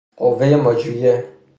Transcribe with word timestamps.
قوۀ 0.21 0.55
مجریه 0.63 1.13